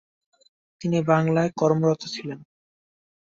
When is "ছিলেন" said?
2.05-2.39